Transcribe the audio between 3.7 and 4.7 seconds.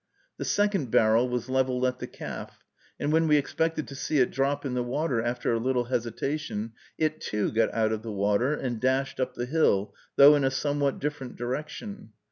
to see it drop